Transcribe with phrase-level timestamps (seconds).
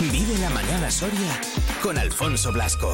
[0.00, 1.40] Vive la mañana Soria
[1.82, 2.92] con Alfonso Blasco.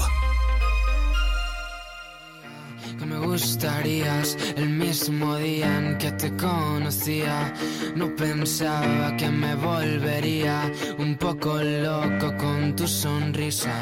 [2.96, 7.52] Que me gustarías el mismo día en que te conocía.
[7.96, 13.72] No pensaba que me volvería un poco loco con tu sonrisa.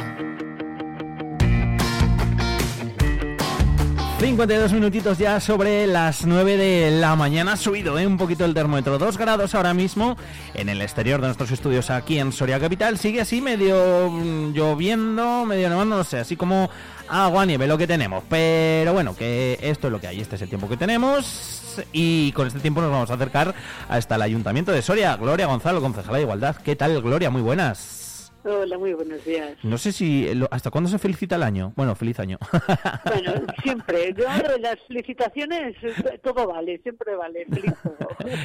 [4.21, 7.57] 52 minutitos ya sobre las 9 de la mañana.
[7.57, 8.07] Subido ¿eh?
[8.07, 8.99] un poquito el termómetro.
[8.99, 10.15] 2 grados ahora mismo
[10.53, 12.99] en el exterior de nuestros estudios aquí en Soria Capital.
[12.99, 16.69] Sigue así medio mm, lloviendo, medio nevando, no sé, así como
[17.09, 18.23] agua, nieve, lo que tenemos.
[18.29, 20.21] Pero bueno, que esto es lo que hay.
[20.21, 21.83] Este es el tiempo que tenemos.
[21.91, 23.55] Y con este tiempo nos vamos a acercar
[23.89, 25.17] hasta el Ayuntamiento de Soria.
[25.17, 26.57] Gloria Gonzalo, concejala de Igualdad.
[26.57, 27.31] ¿Qué tal, Gloria?
[27.31, 28.00] Muy buenas.
[28.43, 29.57] Hola, muy buenos días.
[29.63, 30.27] No sé si...
[30.51, 31.73] ¿Hasta cuándo se felicita el año?
[31.77, 32.39] Bueno, feliz año.
[33.05, 33.33] Bueno,
[33.63, 34.15] siempre.
[34.15, 34.25] Yo
[34.59, 35.77] las felicitaciones,
[36.23, 37.45] todo vale, siempre vale.
[37.47, 37.75] Feliz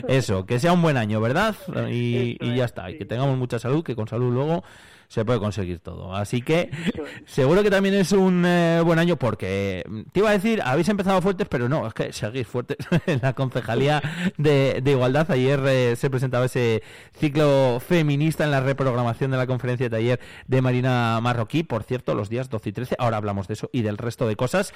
[0.07, 1.55] Eso, que sea un buen año, ¿verdad?
[1.89, 2.89] Y, y ya está.
[2.89, 4.63] Y que tengamos mucha salud, que con salud luego
[5.07, 6.15] se puede conseguir todo.
[6.15, 6.69] Así que
[7.25, 10.89] seguro que también es un eh, buen año porque mm, te iba a decir, habéis
[10.89, 14.01] empezado fuertes, pero no, es que seguís fuertes en la Concejalía
[14.37, 15.29] de, Igualdad.
[15.31, 16.83] Ayer eh, se presentaba ese
[17.17, 22.15] ciclo feminista en la reprogramación de la conferencia de ayer de Marina Marroquí, por cierto,
[22.15, 22.95] los días 12 y 13.
[22.99, 24.73] Ahora hablamos de eso y del resto de cosas.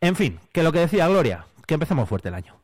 [0.00, 2.61] En fin, que lo que decía Gloria, que empezamos fuerte el año.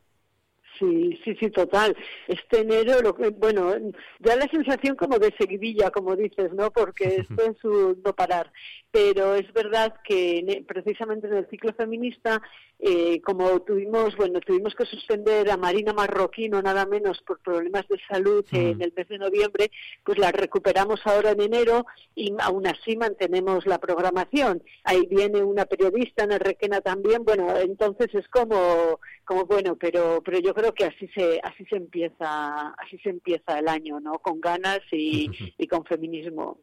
[0.78, 1.96] Sí, sí, sí, total.
[2.28, 3.74] Este enero, lo que, bueno,
[4.20, 6.70] da la sensación como de seguidilla, como dices, ¿no?
[6.70, 8.52] Porque esto es su no parar.
[8.90, 12.40] Pero es verdad que precisamente en el ciclo feminista,
[12.80, 17.86] eh, como tuvimos, bueno, tuvimos que suspender a Marina Marroquí, no nada menos por problemas
[17.88, 19.70] de salud en el mes de noviembre,
[20.04, 24.62] pues la recuperamos ahora en enero y aún así mantenemos la programación.
[24.84, 30.22] Ahí viene una periodista, en el Requena también, bueno, entonces es como, como bueno, pero,
[30.24, 34.18] pero yo creo que así se así se empieza así se empieza el año, ¿no?
[34.18, 35.28] Con ganas y,
[35.68, 36.58] con feminismo.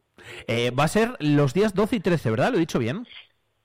[0.46, 2.50] Eh, va a ser los días 12 y 13, ¿verdad?
[2.50, 3.06] ¿Lo he dicho bien?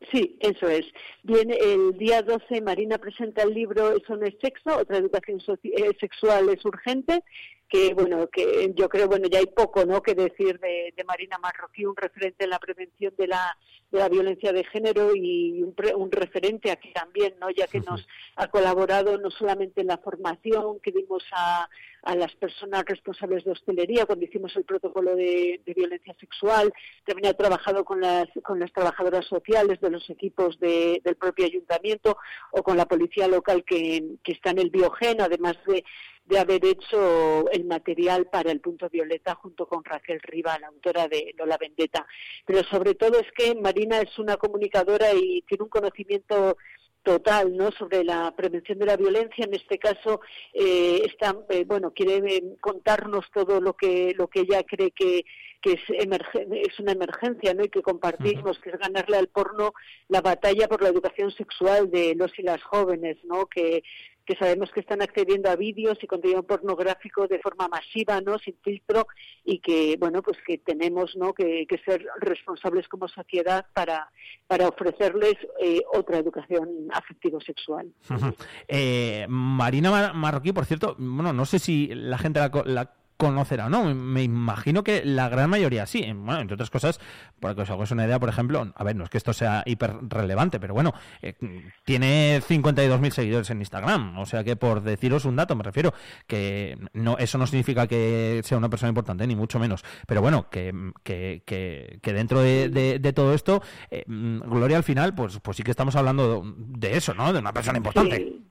[0.10, 0.86] Sí, eso es.
[1.24, 5.96] Viene el día 12, Marina presenta el libro Eso no es sexo, otra educación eh,
[6.00, 7.24] sexual es urgente,
[7.72, 11.86] que bueno, que yo creo, bueno, ya hay poco, ¿no?, que decir de, Marina Marroquí,
[11.86, 13.58] un referente en la prevención de la,
[13.90, 18.06] de la violencia de género y un, referente aquí también, ¿no?, ya que nos
[18.36, 21.70] ha colaborado no solamente en la formación que dimos a,
[22.04, 26.74] a las personas responsables de hostelería cuando hicimos el protocolo de, violencia sexual,
[27.06, 32.18] también ha trabajado con las, con las trabajadoras sociales de los equipos del propio ayuntamiento
[32.52, 35.86] o con la policía local que, que está en el Biogen, además de,
[36.26, 41.08] de haber hecho el material para el punto violeta junto con Raquel Riva, la autora
[41.08, 42.06] de Lola Vendetta.
[42.46, 46.58] Pero sobre todo es que Marina es una comunicadora y tiene un conocimiento
[47.04, 50.22] total no sobre la prevención de la violencia en este caso
[50.54, 55.26] eh, está eh, bueno quiere eh, contarnos todo lo que lo que ella cree que
[55.62, 57.64] que es, es una emergencia ¿no?
[57.64, 59.74] y que compartimos, que es ganarle al porno
[60.08, 63.46] la batalla por la educación sexual de los y las jóvenes, ¿no?
[63.46, 63.84] que,
[64.26, 68.38] que sabemos que están accediendo a vídeos y contenido pornográfico de forma masiva, ¿no?
[68.40, 69.08] sin filtro,
[69.44, 71.34] y que bueno pues que tenemos ¿no?
[71.34, 74.12] que, ser responsables como sociedad para,
[74.48, 77.92] para ofrecerles eh, otra educación afectivo-sexual.
[78.68, 83.94] Eh, Marina Marroquí, por cierto, bueno, no sé si la gente la conocerá no.
[83.94, 86.02] Me imagino que la gran mayoría sí.
[86.02, 87.00] Bueno, entre otras cosas,
[87.40, 89.62] para que os hagáis una idea, por ejemplo, a ver, no es que esto sea
[89.68, 91.36] hiper relevante, pero bueno, eh,
[91.84, 94.18] tiene 52.000 seguidores en Instagram.
[94.18, 95.94] O sea que por deciros un dato, me refiero,
[96.26, 99.84] que no eso no significa que sea una persona importante, ni mucho menos.
[100.08, 100.74] Pero bueno, que,
[101.04, 103.62] que, que, dentro de, todo esto,
[103.92, 107.32] eh, Gloria al final, pues, pues sí que estamos hablando de eso, ¿no?
[107.32, 108.51] De una persona importante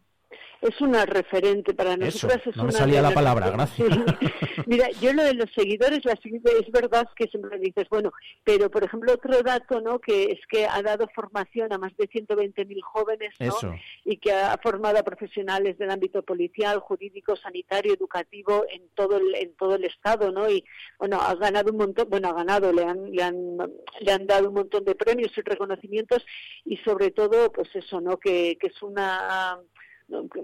[0.63, 2.41] es una referente para nosotras.
[2.55, 3.89] no me salía la palabra, gracias.
[4.67, 8.13] Mira, yo lo de los seguidores, la, es verdad que siempre dices, bueno,
[8.45, 9.99] pero por ejemplo otro dato, ¿no?
[9.99, 13.75] Que es que ha dado formación a más de 120.000 jóvenes, ¿no?
[14.05, 19.35] Y que ha formado a profesionales del ámbito policial, jurídico, sanitario, educativo en todo el,
[19.35, 20.49] en todo el estado, ¿no?
[20.49, 20.65] Y
[20.99, 23.57] bueno, ha ganado un montón, bueno, ha ganado, le han, le han,
[24.01, 26.25] le han dado un montón de premios y reconocimientos
[26.65, 28.19] y sobre todo, pues eso, ¿no?
[28.19, 29.59] Que, que es una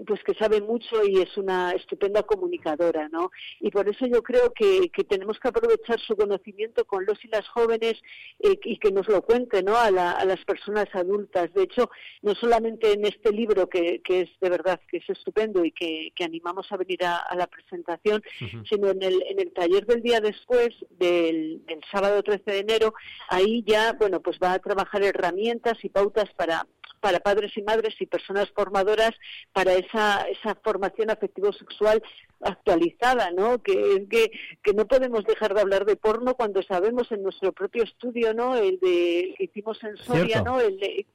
[0.05, 3.31] pues que sabe mucho y es una estupenda comunicadora, ¿no?
[3.59, 7.47] Y por eso yo creo que, tenemos que aprovechar su conocimiento con los y las
[7.49, 8.01] jóvenes
[8.39, 9.75] eh, y que nos lo cuente, ¿no?
[9.75, 11.53] A, las personas adultas.
[11.53, 11.89] De hecho,
[12.21, 16.69] no solamente en este libro que, es de verdad que es estupendo y que, animamos
[16.71, 18.21] a venir a, la presentación,
[18.69, 22.93] sino en el, en el taller del día después, del, del sábado 13 de enero,
[23.29, 26.67] ahí ya, bueno, pues va a trabajar herramientas y pautas para
[26.99, 29.11] para padres y madres y personas formadoras
[29.53, 32.01] para esa, esa formación afectivo-sexual
[32.41, 33.61] actualizada, ¿no?
[33.61, 34.31] Que, que,
[34.63, 38.55] que no podemos dejar de hablar de porno cuando sabemos en nuestro propio estudio, ¿no?
[38.55, 40.59] El de que hicimos en Soria, ¿no?
[40.59, 41.05] El de,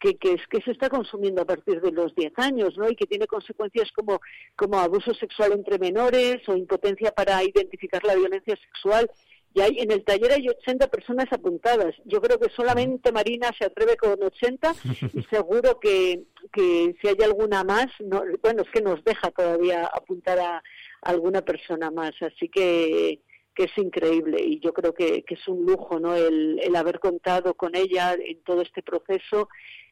[0.00, 2.88] que, que, es, que se está consumiendo a partir de los 10 años, ¿no?
[2.88, 4.20] Y que tiene consecuencias como,
[4.56, 9.10] como abuso sexual entre menores o impotencia para identificar la violencia sexual
[9.54, 11.94] y hay, en el taller hay 80 personas apuntadas.
[12.04, 14.74] Yo creo que solamente Marina se atreve con 80
[15.14, 19.86] y seguro que, que si hay alguna más, no, bueno, es que nos deja todavía
[19.86, 20.62] apuntar a,
[21.02, 22.12] alguna persona más.
[22.20, 23.20] Así que,
[23.54, 26.14] que es increíble y yo creo que, que es un lujo ¿no?
[26.14, 29.48] el, el haber contado con ella en todo este proceso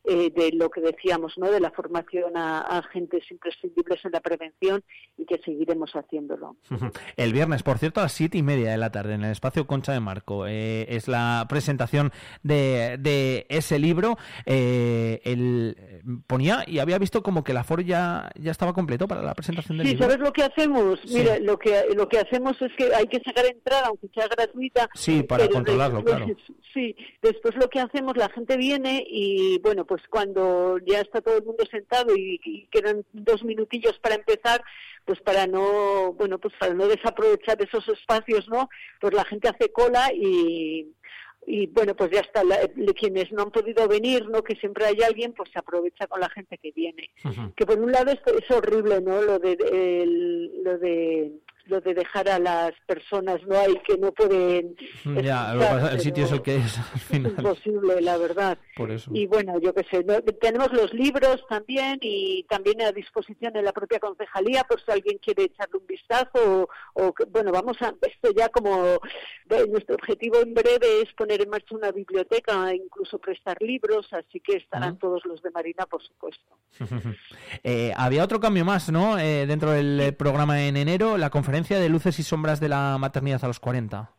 [0.08, 1.50] eh, de lo que decíamos, ¿no?
[1.50, 4.84] de la formación a, agentes imprescindibles en la prevención
[5.16, 6.56] y que seguiremos haciéndolo.
[7.16, 9.66] El viernes, por cierto, a las siete y media de la tarde en el espacio
[9.66, 12.12] Concha de Marco eh, es la presentación
[12.42, 14.16] de, de ese libro.
[14.44, 15.76] Eh, el,
[16.26, 19.78] ponía y había visto como que el aforo ya, ya estaba completo para la presentación
[19.78, 20.08] del sí, libro.
[20.08, 21.00] ¿sabes lo que hacemos?
[21.12, 24.88] Mira, lo que, lo que hacemos es que hay que sacar entrada, aunque sea gratuita.
[24.94, 26.26] Sí, para controlarlo, claro.
[26.72, 31.22] Sí, después lo que hacemos, la gente viene y, bueno, pues pues cuando ya está
[31.22, 34.62] todo el mundo sentado y, quedan dos minutillos para empezar,
[35.06, 38.68] pues para no, bueno, pues para no desaprovechar esos espacios, ¿no?
[39.00, 40.92] Pues la gente hace cola y,
[41.46, 42.42] y bueno, pues ya está,
[42.94, 44.44] quienes no han podido venir, ¿no?
[44.44, 47.08] Que siempre hay alguien, pues se aprovecha con la gente que viene.
[47.56, 49.22] Que por un lado es, es horrible, ¿no?
[49.22, 49.56] Lo de,
[50.62, 51.32] lo de
[51.66, 54.76] lo de dejar a las personas no hay que no pueden
[55.22, 55.52] ya
[55.92, 57.32] el sitio es el que es al final.
[57.32, 58.58] es imposible la verdad.
[58.76, 59.10] Por eso.
[59.14, 60.04] Y bueno yo qué sé
[60.40, 65.18] tenemos los libros también y también a disposición de la propia concejalía por si alguien
[65.18, 66.68] quiere echarle un vistazo o,
[67.30, 68.98] bueno vamos a esto ya como
[69.68, 74.56] nuestro objetivo en breve es poner en marcha una biblioteca incluso prestar libros así que
[74.56, 76.58] estarán todos los de Marina por supuesto.
[77.62, 81.88] Eh, había otro cambio más no eh, dentro del programa en enero la conferencia de
[81.88, 84.15] luces y sombras de la maternidad a los 40?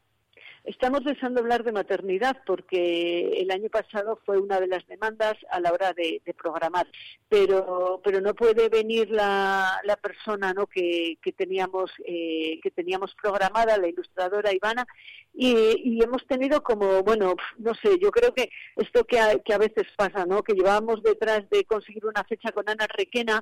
[0.67, 5.61] Estamos deseando hablar de maternidad porque el año pasado fue una de las demandas a
[5.61, 6.85] la hora de, programar,
[7.29, 10.67] pero pero no puede venir la, la persona ¿no?
[10.67, 14.85] que, que teníamos eh, que teníamos programada, la ilustradora Ivana,
[15.33, 15.53] y,
[15.85, 19.57] y, hemos tenido como bueno no sé, yo creo que esto que a, que a
[19.57, 20.43] veces pasa, ¿no?
[20.43, 23.41] que llevábamos detrás de conseguir una fecha con Ana Requena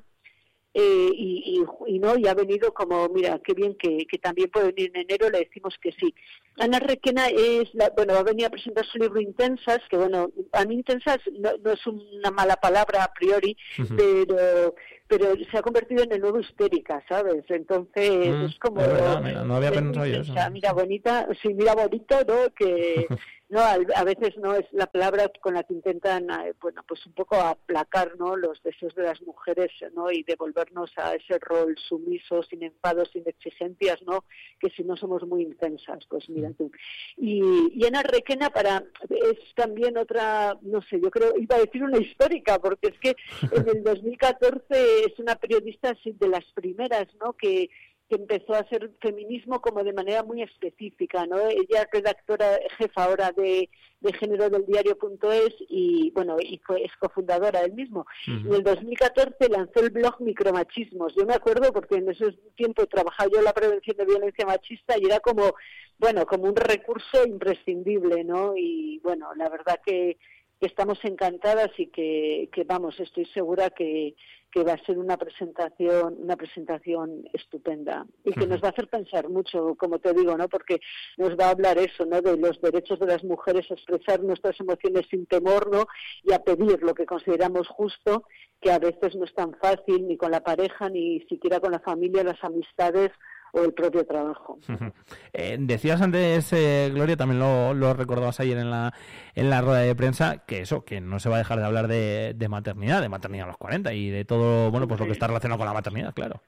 [0.78, 4.72] eh, y, y, no y ha venido como mira qué bien que, que, también puede
[4.72, 6.14] venir en enero le decimos que sí.
[6.58, 10.30] Ana Requena es la, bueno va a venir a presentar su libro Intensas que bueno
[10.52, 13.56] a mí Intensas no, no es una mala palabra a priori
[13.96, 14.74] pero
[15.08, 19.72] pero se ha convertido en el nuevo histérica sabes entonces mm, es como no había
[19.72, 20.34] pensado eso.
[20.50, 23.06] Mira bonita sí mira bonito no que
[23.48, 27.12] no a, veces no es la palabra con la que intentan eh, bueno pues un
[27.12, 32.42] poco aplacar no los deseos de las mujeres no y devolvernos a ese rol sumiso
[32.42, 34.24] sin enfados sin exigencias no
[34.58, 36.70] que si no somos muy intensas pues mira tú.
[37.16, 41.84] Y, y Ana Requena para es también otra no sé yo creo iba a decir
[41.84, 43.16] una histórica porque es que
[43.52, 47.70] en el 2014 es una periodista de las primeras no que
[48.08, 51.38] que empezó a hacer feminismo como de manera muy específica, ¿no?
[51.48, 53.68] Ella es redactora jefa ahora de,
[54.00, 58.06] de género del diario.es y, bueno, y fue, es cofundadora del mismo.
[58.26, 61.14] En el 2014 lanzó el blog Micromachismos.
[61.16, 64.96] Yo me acuerdo porque en ese tiempo trabajaba yo en la prevención de violencia machista
[64.98, 65.54] y era como,
[65.98, 68.56] bueno, como un recurso imprescindible, ¿no?
[68.56, 70.16] Y, bueno, la verdad que
[70.60, 74.14] que estamos encantadas y que, que, vamos, estoy segura que,
[74.50, 78.88] que va a ser una presentación, una presentación estupenda y que nos va a hacer
[78.88, 80.48] pensar mucho, como te digo, ¿no?
[80.48, 80.80] Porque
[81.18, 82.22] nos va a hablar eso, ¿no?
[82.22, 85.86] De los derechos de las mujeres a expresar nuestras emociones sin temor, ¿no?
[86.22, 88.24] Y a pedir lo que consideramos justo,
[88.60, 91.80] que a veces no es tan fácil ni con la pareja ni siquiera con la
[91.80, 93.10] familia, las amistades
[93.56, 94.58] o el propio trabajo.
[95.32, 98.94] Eh, decías antes, eh, Gloria, también lo, lo, recordabas ayer en la,
[99.34, 101.88] en la rueda de prensa, que eso, que no se va a dejar de hablar
[101.88, 105.12] de, de maternidad, de maternidad a los 40 y de todo, bueno, pues lo que
[105.12, 106.40] está relacionado con la maternidad, claro.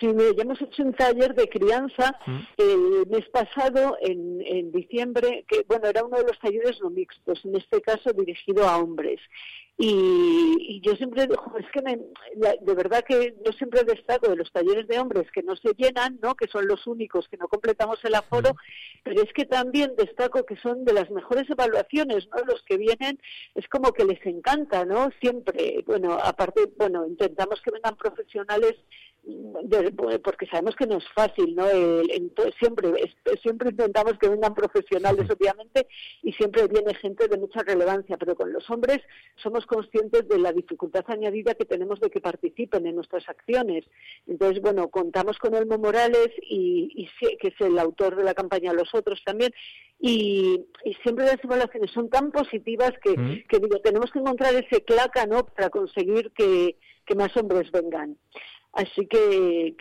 [0.00, 2.38] Sí, ya hemos hecho un taller de crianza mm.
[2.58, 7.42] el mes pasado, en, en diciembre, que bueno, era uno de los talleres no mixtos,
[7.44, 9.20] en este caso dirigido a hombres.
[9.76, 14.98] Y, yo siempre es que de verdad que yo siempre destaco de los talleres de
[14.98, 16.34] hombres que no se llenan, ¿no?
[16.34, 18.54] que son los únicos que no completamos el aforo,
[19.02, 22.44] pero es que también destaco que son de las mejores evaluaciones, ¿no?
[22.44, 23.18] Los que vienen
[23.54, 25.10] es como que les encanta, ¿no?
[25.20, 28.74] Siempre, bueno, aparte, bueno, intentamos que vengan profesionales
[30.22, 31.66] porque sabemos que no es fácil, ¿no?
[32.58, 32.92] siempre,
[33.42, 35.86] siempre intentamos que vengan profesionales, obviamente,
[36.22, 39.00] y siempre viene gente de mucha relevancia, pero con los hombres
[39.36, 43.84] somos conscientes de la dificultad añadida que tenemos de que participen en nuestras acciones.
[44.26, 47.08] Entonces, bueno, contamos con Elmo Morales, y,
[47.40, 49.52] que es el autor de la campaña Los Otros también,
[49.98, 50.66] y,
[51.02, 55.46] siempre las evaluaciones son tan positivas que, que digo, tenemos que encontrar ese claca, ¿no?,
[55.46, 56.76] para conseguir que
[57.14, 58.16] más hombres vengan.
[58.74, 59.76] Así que,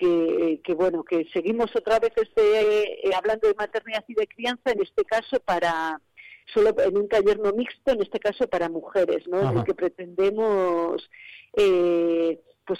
[0.63, 4.83] que, bueno, que seguimos otra vez este, eh, hablando de maternidad y de crianza, en
[4.83, 5.99] este caso para
[6.53, 9.49] solo en un taller no mixto, en este caso para mujeres, ¿no?
[9.49, 11.09] En el que pretendemos
[11.53, 12.79] eh, pues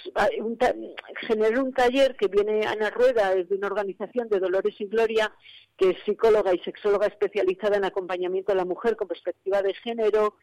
[1.26, 5.32] generar un taller que viene Ana Rueda desde una organización de Dolores y Gloria
[5.76, 10.36] que es psicóloga y sexóloga especializada en acompañamiento a la mujer con perspectiva de género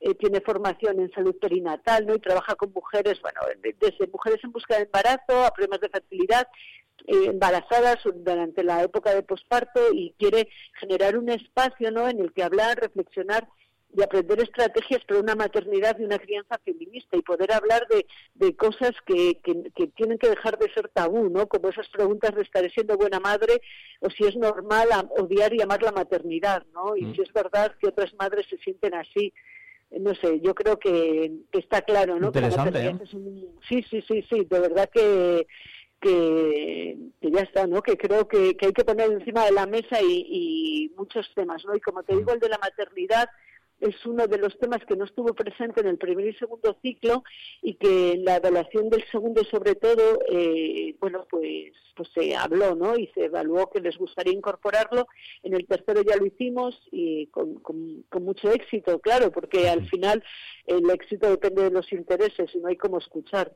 [0.00, 2.14] eh, tiene formación en salud perinatal ¿no?
[2.14, 3.40] y trabaja con mujeres, bueno,
[3.80, 6.46] desde mujeres en busca de embarazo a problemas de fertilidad,
[7.06, 12.08] eh, embarazadas durante la época de posparto y quiere generar un espacio ¿no?
[12.08, 13.48] en el que hablar, reflexionar
[13.94, 18.54] y aprender estrategias para una maternidad y una crianza feminista y poder hablar de, de
[18.54, 21.46] cosas que, que, tienen que dejar de ser tabú, ¿no?
[21.46, 23.60] Como esas preguntas de estaré siendo buena madre
[24.00, 26.96] o si es normal odiar y amar la maternidad, ¿no?
[26.96, 27.14] Y mm.
[27.14, 29.32] si es verdad que otras madres se sienten así
[29.90, 32.26] no sé, yo creo que, está claro, ¿no?
[32.26, 32.98] Interesante, ¿eh?
[33.66, 35.46] Sí, sí, sí, sí, de verdad que,
[35.98, 37.80] que, ya está, ¿no?
[37.80, 41.64] Que creo que, que, hay que poner encima de la mesa y, y muchos temas,
[41.64, 41.74] ¿no?
[41.74, 43.30] Y como te digo, el de la maternidad
[43.80, 47.22] es uno de los temas que no estuvo presente en el primer y segundo ciclo
[47.62, 52.74] y que en la evaluación del segundo sobre todo, eh, bueno, pues, pues se habló,
[52.74, 52.96] ¿no?
[52.96, 55.06] Y se evaluó que les gustaría incorporarlo.
[55.42, 60.22] En el tercero ya lo hicimos y con, con, mucho éxito, claro, porque al final
[60.66, 63.52] el éxito depende de los intereses y no hay cómo escuchar.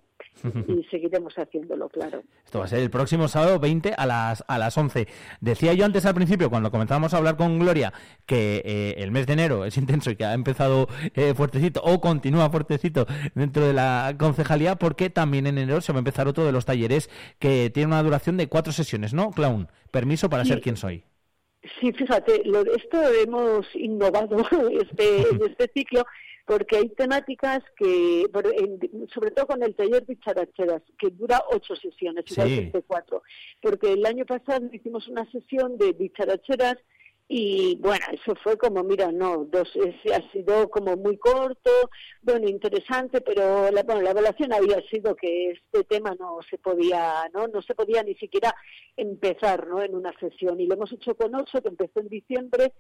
[0.69, 2.23] Y seguiremos haciéndolo, claro.
[2.45, 5.07] Esto va a ser el próximo sábado 20 a las, a las 11.
[5.41, 7.93] Decía yo antes al principio, cuando comenzamos a hablar con Gloria,
[8.27, 12.51] que eh, el mes de enero es intenso que ha empezado eh, fuertecito o continúa
[12.51, 16.53] fuertecito dentro de la concejalía, porque también en enero se va a empezar otro de
[16.53, 19.69] los talleres que tiene una duración de cuatro sesiones, ¿no, Clown?
[19.91, 21.05] Permiso para ser quien soy.
[21.81, 24.37] Sí, fíjate, lo, esto hemos innovado
[24.83, 26.05] este, en este ciclo
[26.45, 28.27] porque hay temáticas que,
[29.15, 33.23] sobre todo con el taller de characheras, que dura ocho sesiones, igual que este cuatro,
[33.61, 36.77] porque el año pasado hicimos una sesión de dicharacheras
[37.29, 39.73] y bueno, eso fue como, mira, no, dos,
[40.13, 41.71] ha sido como muy corto,
[42.21, 47.31] bueno, interesante, pero la, bueno, la evaluación había sido que este tema no se podía,
[47.33, 47.49] ¿no?
[47.49, 48.55] No se podía ni siquiera
[48.97, 49.83] empezar, ¿no?
[49.83, 50.61] En una sesión.
[50.61, 52.73] Y lo hemos hecho con ocho, que empezó en diciembre,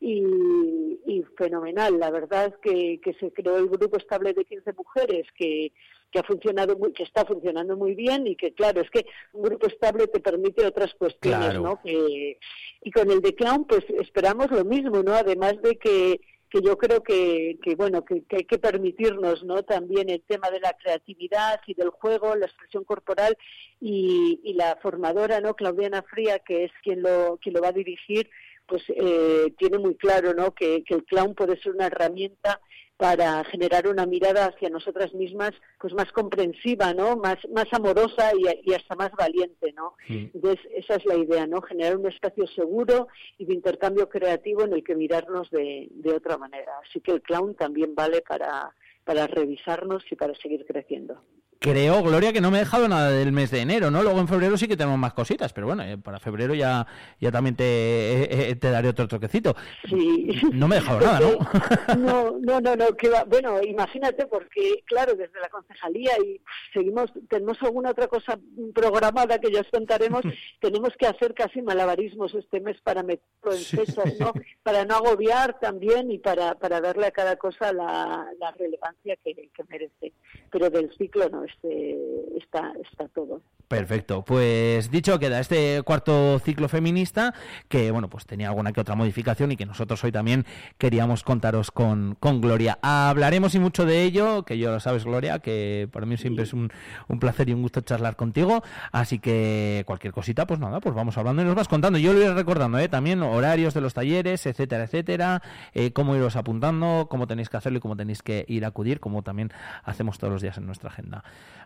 [0.00, 1.98] y, fenomenal.
[1.98, 5.72] La verdad es que, que se creó el grupo estable de 15 mujeres que
[6.10, 9.42] que ha funcionado muy, que está funcionando muy bien y que claro es que un
[9.42, 12.38] grupo estable te permite otras cuestiones no que,
[12.82, 16.76] y con el de clown pues esperamos lo mismo no además de que que yo
[16.76, 21.60] creo que, que bueno que, hay que permitirnos no también el tema de la creatividad
[21.66, 23.38] y del juego la expresión corporal
[23.80, 27.72] y, y la formadora no Claudiana Fría que es quien lo quien lo va a
[27.72, 28.28] dirigir
[28.66, 32.60] pues eh, tiene muy claro no que, que el clown puede ser una herramienta
[33.00, 38.74] para generar una mirada hacia nosotras mismas pues más comprensiva no más más amorosa y,
[38.74, 43.46] hasta más valiente no entonces esa es la idea no generar un espacio seguro y
[43.46, 46.72] de intercambio creativo en el que mirarnos de, de otra manera.
[46.86, 51.22] Así que el clown también vale para para revisarnos y para seguir creciendo
[51.60, 54.02] creo, Gloria, que no me he dejado nada del mes de enero, ¿no?
[54.02, 56.86] Luego en febrero sí que tenemos más cositas, pero bueno, eh, para febrero ya,
[57.20, 59.54] ya también te, eh, eh, te daré otro toquecito.
[59.86, 60.40] Sí.
[60.52, 61.96] No me he dejado nada, ¿no?
[61.98, 66.40] No, no, no, no que va, bueno, imagínate, porque claro, desde la concejalía y
[66.72, 68.38] seguimos, tenemos alguna otra cosa
[68.74, 70.22] programada que ya os contaremos,
[70.60, 74.32] tenemos que hacer casi malabarismos este mes para meterlo en fechas, ¿no?
[74.62, 79.34] Para no agobiar también y para, para darle a cada cosa la, la relevancia que,
[79.34, 80.14] que merece.
[80.50, 81.96] Pero del ciclo no, este,
[82.38, 83.40] está, está todo.
[83.70, 87.32] Perfecto, pues dicho queda este cuarto ciclo feminista
[87.68, 90.44] que bueno pues tenía alguna que otra modificación y que nosotros hoy también
[90.76, 92.80] queríamos contaros con, con Gloria.
[92.82, 96.52] Hablaremos y mucho de ello, que yo lo sabes Gloria, que para mí siempre es
[96.52, 96.72] un,
[97.06, 101.16] un, placer y un gusto charlar contigo, así que cualquier cosita pues nada, pues vamos
[101.16, 101.96] hablando y nos vas contando.
[102.00, 102.88] Yo lo iré recordando ¿eh?
[102.88, 105.42] también horarios de los talleres, etcétera, etcétera,
[105.74, 108.98] eh, cómo iros apuntando, cómo tenéis que hacerlo y cómo tenéis que ir a acudir,
[108.98, 109.52] como también
[109.84, 111.22] hacemos todos los días en nuestra agenda.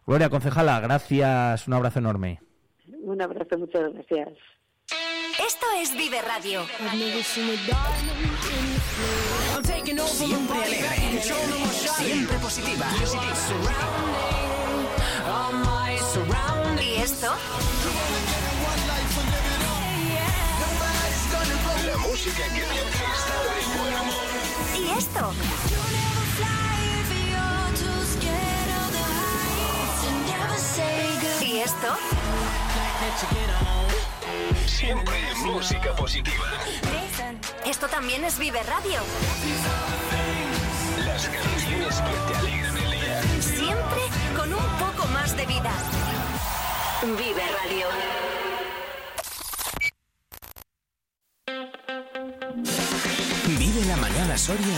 [0.06, 2.40] Gloria Concejala, gracias, un abrazo enorme.
[3.02, 4.28] Un abrazo, muchas gracias.
[5.46, 6.62] Esto es Vive Radio.
[10.04, 12.86] Siempre alegre, siempre positiva.
[16.80, 17.34] ¿Y esto?
[21.84, 24.24] La música que te hace estar de buen humor.
[24.78, 26.03] ¿Y esto?
[34.66, 36.44] Siempre música positiva.
[37.64, 39.00] Esto también es Vive Radio.
[41.04, 43.22] Las canciones que te alegran el día.
[43.40, 44.00] Siempre
[44.36, 45.72] con un poco más de vida.
[47.02, 47.86] Vive Radio.
[53.58, 54.66] Vive la mañana Soria